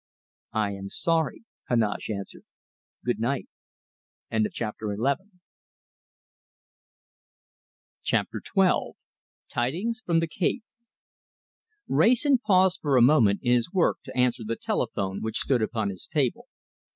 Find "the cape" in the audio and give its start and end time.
10.19-10.63